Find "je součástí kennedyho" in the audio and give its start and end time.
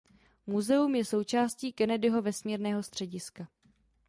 0.95-2.21